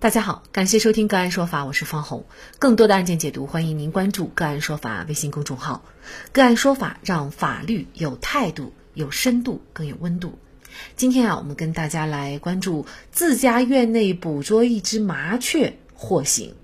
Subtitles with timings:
[0.00, 2.24] 大家好，感谢收听个案说法，我是方红。
[2.58, 5.84] 更多的案件解读，欢迎您关注个案说法微信公众号。
[6.32, 10.38] 个案说法让法律有态度、有深度、更有温度。
[10.96, 16.54] 今天啊，我们跟大家来关注自家院内捕捉一只麻雀获刑。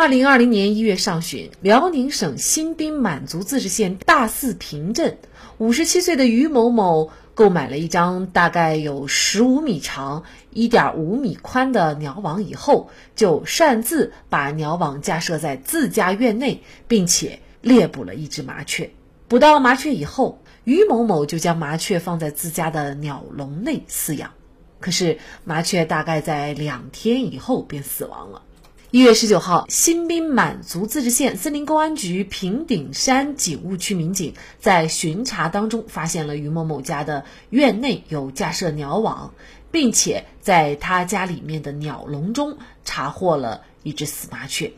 [0.00, 5.18] 二零二零年一月上旬，辽宁省新宾满族自治县大寺坪镇
[5.58, 7.10] 五十七岁的于某某。
[7.34, 18.90] 购买了一张大概有十五米长、一点五米宽的鸟网以后，就擅自把鸟网架设在自家院内，并且猎捕了一只麻雀。
[19.26, 24.30] 捕到麻雀以后，于某某就将麻雀放在自家的鸟笼内饲养。
[24.78, 28.42] 可是麻雀大概在两天以后便死亡了。
[28.90, 39.34] 一月十九号，新宾满族自治县森林公安局平顶山警务区民警在巡查当中，发现了于某某家的院内有架设鸟网，
[39.70, 42.56] 并且在他家里面的鸟笼中
[42.86, 44.72] 查获了一只死麻雀。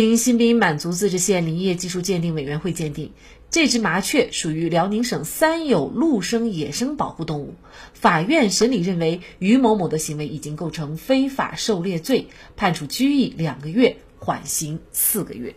[0.00, 3.12] 经新宾满族自治县林业技术鉴定委员会鉴定。
[3.50, 7.56] 这只麻雀属于辽宁省三有陆生野生保护动物。
[7.92, 15.54] 法院审理认为，于某某的行为已经构成非法狩猎罪，判处拘役两个月，缓刑四个月。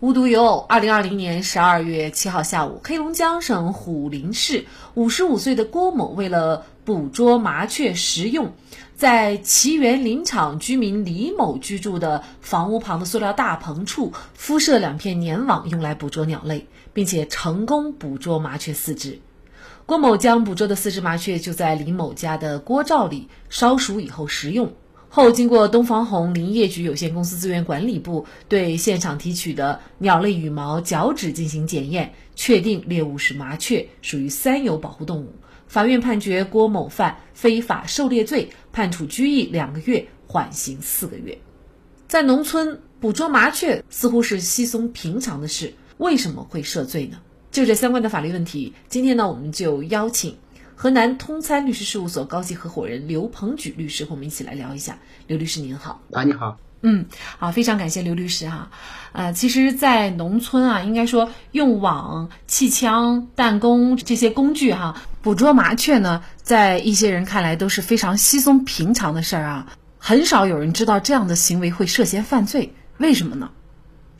[0.00, 8.52] 无独有偶，二零二零年十二月七号下午，黑龙江省虎林市五十五岁的郭某为了捕捉麻雀食用，
[8.96, 16.66] 在奇园林场居民李某居住的房屋旁的塑料大棚处敷设两片粘网，用来捕捉鸟类。
[16.94, 19.18] 并且成功捕捉麻雀四只，
[19.84, 24.72] 郭某将捕捉的四只麻雀就在李某家的锅灶里烧熟以后食用
[25.10, 35.34] 后，经过东方红林业局有限公司资源管理部对现场提取的鸟类羽毛、脚趾进行检验，确定猎物是麻雀，属于三有保护动物。
[35.66, 41.36] 法院判决郭某犯非法狩猎罪，判处拘役两个月，缓刑四个月。
[42.08, 45.74] 在农村捕捉麻雀似乎是稀松平常的事。
[45.98, 47.18] 为什么会涉罪呢？
[47.50, 50.36] 就这相关的法律问题，今天呢，我们就邀请
[50.74, 54.98] 河南通参律师事务所高级合伙人刘鹏举律师和我们一起来聊一下。
[55.26, 57.06] 刘律师您好，啊，你好，嗯，
[57.38, 58.70] 好，非常感谢刘律师哈。
[59.12, 73.50] 呃，其实，在农村啊，应该说用网、气枪、弹弓这些工具哈，捕捉麻雀呢，在一些人看来都是非常稀松平常的事儿啊，很少有人知道这样的行为会涉嫌犯罪，为什么呢？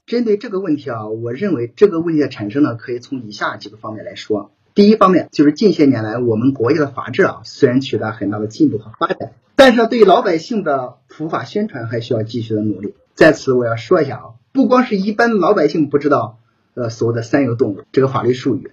[0.06, 4.52] 针对这个问题啊，我认为这个问题的产生呢，可以从以下几个方面来说。
[4.76, 12.94] 第一方面就是近些年来我们国家的法治啊，虽然取得很大的进步和发展，但是对于老百姓的普法宣传还需要继续的努力。
[13.14, 16.40] 在此我要说一下啊，不光是一般老百姓不知道
[16.74, 18.72] 呃所谓的三有动物这个法律术语，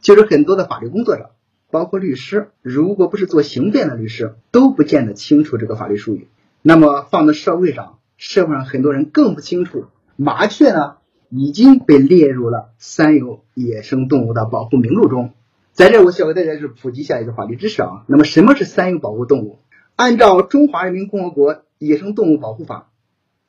[0.00, 1.32] 就是很多的法律工作者，
[1.70, 6.28] 包括律师，如果不是做刑辩的律师，都不见得清楚这个法律术语。
[6.62, 9.88] 那么放在社会上，社会上很多人更不清楚。
[10.16, 10.94] 麻雀呢
[11.36, 15.32] 已经被列入了三有野生动物的保护名录中。
[15.72, 18.04] 在这，我需要给大家是普及一下一个法律知识啊。
[18.06, 19.58] 那么，什么是三有保护动物？
[19.96, 22.86] 按照《中华人民共和国野生动物保护法》，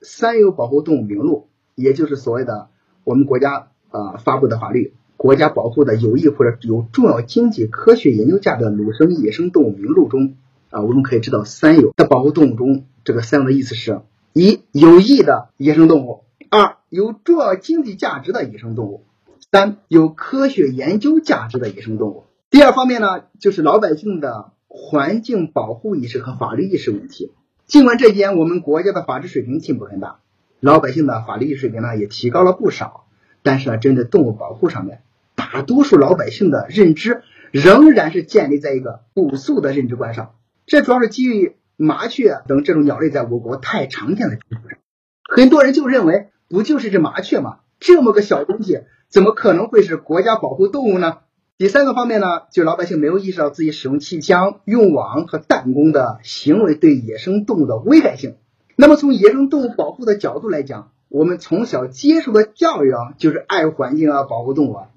[0.08, 2.70] 三有保护动物名录，也就是所谓的
[3.04, 10.34] 我们国家啊发布的法律，国家保护的有益或者有重要经济、科学研究价值的陆生野生动物名录中
[10.72, 14.02] 啊，我们可以知道三有的保护动物中，这个三有的意思是：
[14.34, 16.24] 一有益的野生动物。
[16.50, 19.04] 二有重要经济价值的野生动物，
[19.52, 22.24] 三有科学研究价值的野生动物。
[22.50, 27.34] 第二方面呢，就是老百姓的环境保护意识和法律意识问题。
[27.66, 30.20] 尽管这几年我们国家的法治水平进步很大，
[30.62, 33.08] 老百姓的法律意识水平呢也提高了不少，
[33.44, 35.02] 但是呢，针对动物保护上面，
[35.36, 40.36] 大多数老百姓的认知仍然是建立在一个朴素的认知观上。
[40.66, 44.80] 这主要是基于麻雀等这种鸟类在我国太常见的基础上，
[45.28, 46.30] 很多人就认为。
[46.50, 47.58] 不就是只麻雀吗？
[47.80, 51.18] 这么个小东西，怎么可能会是国家保护动物呢？
[51.58, 58.36] 第三个方面呢，就老百姓没有意识到自己使用气枪、用网和弹弓的行为对野生动物的危害性。
[58.76, 64.88] 那么从野生动物保护的角度来讲，我们从小接受的教育啊，就是爱护环境啊，保护动物啊。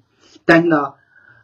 [0.43, 0.95] 但是呢，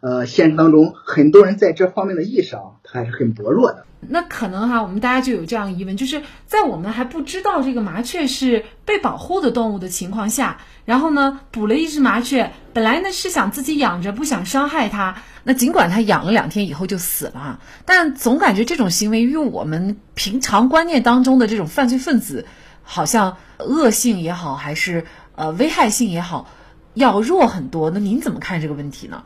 [0.05, 3.87] 呃，现实当中很多人在这方面的意识啊，他还是很薄弱的。
[4.07, 15.15] 那可能哈，我们大家就有这样疑问，就是在我们还不知道这个麻雀是被保护的动物的情况下，然后呢，捕了一只麻雀，本来呢是想自己养着，不想伤害它。
[15.43, 22.45] 那尽管它养了两天以后就死了，但总感觉这种行为与我们平常观念当中的这种犯罪分子，
[22.83, 25.05] 好像恶性也好，还是
[25.35, 26.47] 呃危害性也好，
[26.93, 27.89] 要弱很多。
[27.89, 29.23] 那您怎么看这个问题呢？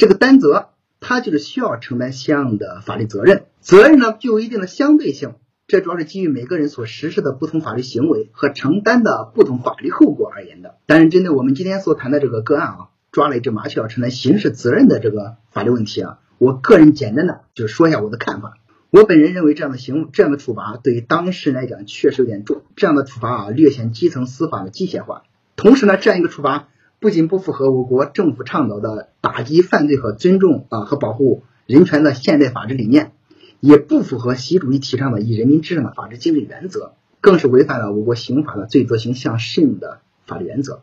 [0.00, 0.70] 这个担责。
[1.02, 5.32] 他就是需要承担相应的法律责任，责任呢具有一定的相对性。
[5.66, 10.76] 这主要是基于每个人所实施的不同法律行为和承担的不同法律后果而言的。
[10.84, 12.78] 但是针对我们今天所谈的这个个案啊，
[13.12, 18.58] 抓了一只麻雀要承担刑事责任的这个法律问题啊，我个人简单的就说一下我的看法。
[18.90, 25.22] 我本人认为这样的行这样的处罚对于当事人来讲确实有点重，这样的处罚啊略显基层司法的机械化。
[25.56, 26.68] 同时呢，这样一个处罚
[26.98, 33.12] 不仅不符合我国政府倡导的打击犯罪和尊重啊和保护人权的现代法治理念。
[33.60, 40.80] 也不符合习主席提倡的以人民至上的法治精神原则，更是违反了我国刑法的罪责刑相适应的法律原则。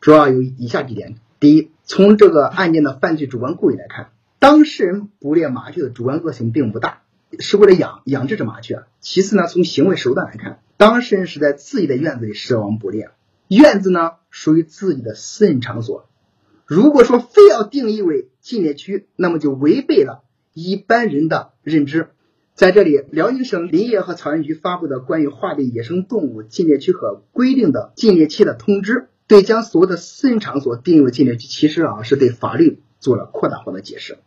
[0.00, 7.02] 主要有以下几点：第一，从这个案件的犯罪主观故意来看，当事人捕猎麻雀的主观恶性并不大，
[7.40, 8.84] 是为了养养这只麻雀。
[9.00, 13.10] 其次呢，从行为手段来看，当事人是在自己的院子里设网捕猎，
[13.48, 16.06] 院子呢属于自己的私人场所。
[16.70, 20.22] 如果说非要定义为禁猎区，那么就违背了
[20.54, 22.10] 一般人的认知。
[22.54, 34.18] 在这里，辽宁省林业和草原局发布的关于划定野生动物禁猎区和规定的禁猎期的通知，对将所有的私人场所定义为禁猎区，其实啊是对法律做了扩大化的解释。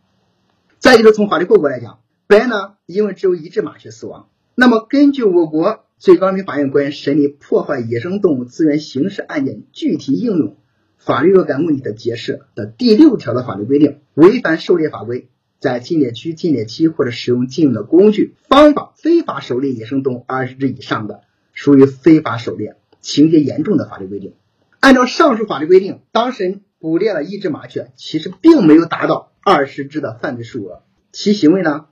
[0.78, 10.58] 再就是从法律后果来讲，本案呢因为只有一只麻雀死亡，那么根据我国最高人民法院关于审理破坏野生动物资源刑事案件具体应用
[10.98, 15.28] 法律若干问题的解释的第六条的法律规定，违反狩猎法规。
[15.60, 21.22] 在禁猎区、禁猎期或者使用禁用的工具、方法非法狩猎野生动物二十只以上的，
[21.54, 24.34] 属于非法狩猎，情节严重的法律规定。
[24.80, 30.82] 按照上述法律规定，当事人捕猎了一只麻雀，其实并没有达到二十只的犯罪数额，
[31.12, 31.86] 其行为呢，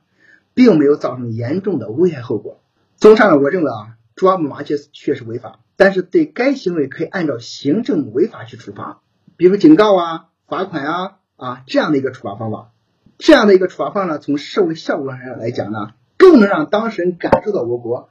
[0.53, 2.61] 并没有造成严重的危害后果。
[2.97, 9.01] 综上呢，我认为啊，抓麻雀确实违法，但是对该行为可以按照行政违法去处罚，
[9.37, 12.71] 比如警告啊、罚款啊啊这样的一个处罚方法。
[13.19, 18.09] 这样的一个处罚方法呢，从社会效果上来讲呢，更能让当事人感受到我国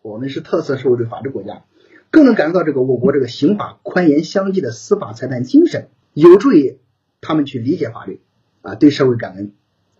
[0.00, 1.64] 我们是特色社会主义法治国家，
[2.10, 6.78] 更能感受到这个我国这个刑法宽严相济的司法裁判精神，有助于
[7.20, 8.20] 他们去理解法律
[8.62, 9.52] 啊，对社会感恩，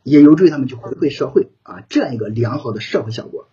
[0.02, 3.48] 也有助于他们去回馈社会啊，这样一个良好的社会效果。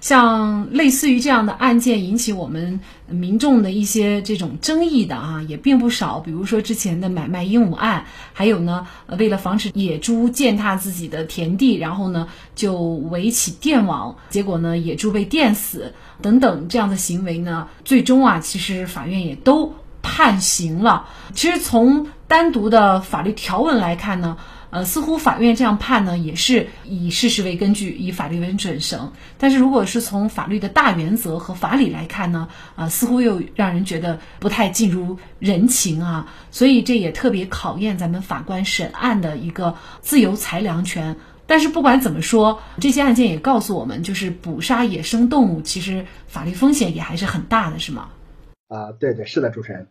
[0.00, 2.78] 像类似于这样的案件引起我们
[3.08, 6.20] 民众的一些这种争议的啊，也并不少。
[6.20, 8.86] 比如说之前的买卖鹦鹉案，还有呢，
[9.18, 21.08] 为了防止野猪践踏自己的田地，然后呢就围起电网，结果呢野猪被电死等等这样的行为呢，最终啊，其实法院也都判刑了。
[21.34, 24.36] 其实从单独的法律条文来看呢。
[24.70, 29.12] 呃，似乎法院这样判呢，也是以事实为根据，以法律为准绳。
[29.38, 36.32] 但是，如果是从法律的大原则和法理来看呢，啊，似乎又让人觉得不太尽如人情啊。
[36.50, 41.16] 所以，这也特别考验咱们法官审案的一个自由裁量权。
[41.46, 48.08] 但是，不管怎么说，这些案件也告诉我们，就是捕杀野生动物，其实法律风险也还是很大的，是吗？
[48.68, 49.86] 啊，对对，是的，主持人。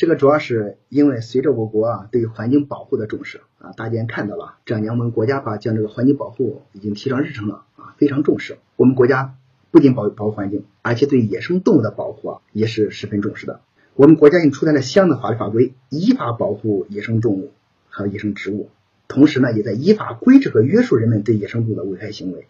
[0.00, 8.56] 这个主要是因为随着我国啊对环境保护的重视啊，大家看到了这两年我们国家把将这个环境保护已经提上日程了啊，非常重视。
[8.76, 9.34] 我们国家
[9.70, 13.60] 不仅保保护环境，而且对野生动物的保护啊也是十分重视的。
[13.92, 17.52] 我们国家已经出台了相应的法律法规，依法保护野生动物
[17.90, 18.70] 和野生植物，
[19.06, 22.46] 同时呢也在依法规制和约束人们对野生动物的危害行为。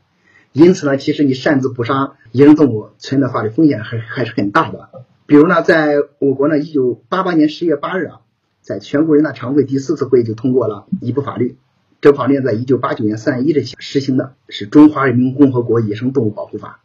[0.53, 5.05] 因此呢，其实你擅自捕杀野生动物存在法律风险还还是很大的。
[5.31, 8.21] 比如呢，在我国呢，一九八八年十月八日啊，
[8.63, 11.57] 在全国人大常委会第四次会议就通过了一部法律，
[12.01, 16.81] 这部法律在一九八九年三月一日起实行的，是《中华人民共和国野生动物保护法》。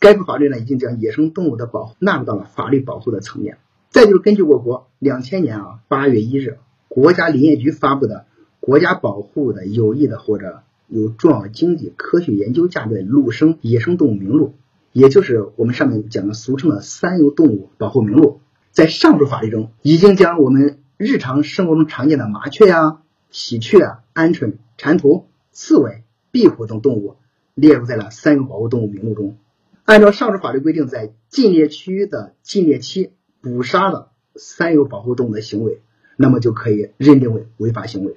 [0.00, 3.58] 该部法律呢，已经将野生动物的保护纳入到了法律保护的层面。
[3.90, 6.58] 再就是根据我国两千年啊八月一日
[6.88, 8.16] 国家林业局发布的
[8.58, 14.46] 《国家保护的有益的或者有重要经济科学研究价值的陆生野生动物名录》。
[14.94, 27.16] 也就是我们上面讲的俗称的三有动物保护名录，在上述法律中已经将我们日常生活中常见的麻雀呀、喜鹊、鹌鹑、蟾蜍、刺猬、壁虎等动物
[27.54, 29.36] 列入在了三有保护动物名录中。
[29.84, 33.10] 按照上述法律规定，在禁猎区的禁猎期
[33.40, 35.82] 捕杀的三有保护动物的行为，
[36.16, 38.16] 那么就可以认定为违法行为。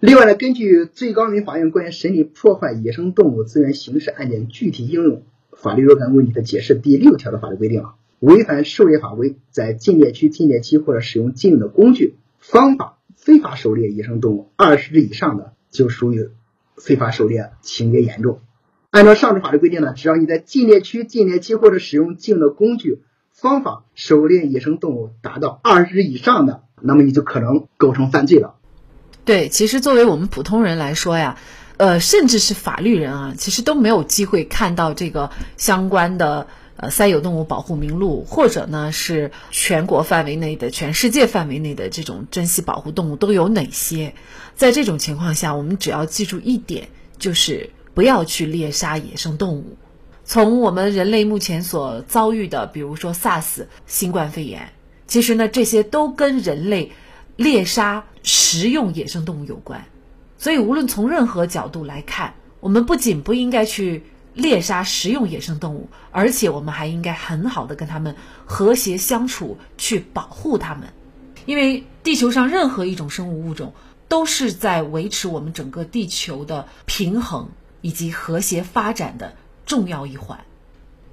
[0.00, 16.30] 另外呢，根据最高人民法院关于审理破坏野生动物资源刑事案件具体应用法律若干问题的解释第六条的法律规定啊，违反狩猎法规，在禁猎区、禁猎期或者使用禁用的工具、方法非法狩猎野生动物二十只以上的，就属于
[16.78, 18.40] 非法狩猎，情节严重。
[18.88, 23.00] 按照上述法律规定呢，只要你在禁猎区、禁猎期或者使用禁用的工具、
[23.32, 28.54] 方法狩猎野生动物达到二十只以上的，那么你就可能构成犯罪了。
[29.24, 31.38] 对，其实作为我们普通人来说呀，
[31.76, 36.46] 呃，甚至是法律人啊，其实都没有机会看到这个相关的
[36.76, 44.14] 呃三有动物保护名录，或者呢是全国范围内的、全世界范围内的这种珍稀保护动物都有哪些。
[44.56, 49.76] 在这种情况下，我们只要记住一点，就是不要去猎杀野生动物。
[50.24, 54.72] 从我们人类目前所遭遇的，比如说 SARS 新冠肺炎，
[55.06, 56.92] 其实呢这些都跟人类
[57.40, 59.82] 猎杀食用野生动物有关。
[60.36, 64.02] 所以，无论从任何角度来看，我们不仅不应该去
[64.34, 70.88] 猎杀食用野生动物，而且我们还应该很好的跟它们和谐相处，去保护它们。
[71.46, 73.72] 因为地球上任何一种生物物种
[74.06, 77.48] 都是在维持我们整个地球的平衡
[77.80, 79.32] 以及和谐发展的
[79.64, 80.40] 重要一环。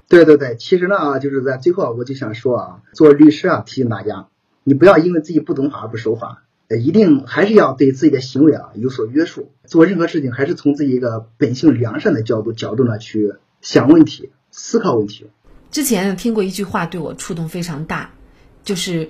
[0.08, 4.28] 对对对，其实呢，就是在最后，我就想说啊，做律师啊，提醒大家，
[4.68, 6.44] 你不要因为自己不懂法而不守法。
[6.68, 9.50] 呃，一定还是要对自己的行为啊有所约束。
[9.64, 15.28] 做任何事情，还是从自己一个本性良善的角度角度呢去想问题、思考问题。
[15.70, 18.10] 之前听过一句话，对我触动非常大，
[18.64, 19.08] 就是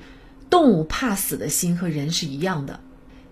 [0.48, 2.78] 动物怕死的心和人是一样的。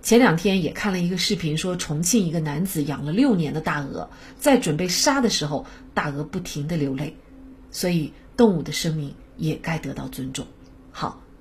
[0.02, 5.64] 前两天也看了一个视频，说重庆一个男子养了六年的大鹅，在准备杀的时候，
[5.94, 7.16] 大鹅不停的流泪。
[7.70, 10.44] 所以，动物的生命也该得到尊重。
[10.90, 11.22] 好。